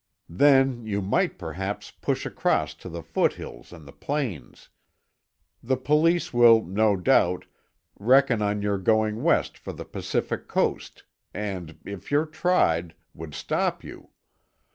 [0.29, 4.69] Then you might perhaps push across to the foothills and the plains.
[5.61, 7.45] The police will, no doubt,
[7.99, 11.03] reckon on your going west for the Pacific coast,
[11.35, 14.09] and, if you tried, would stop you.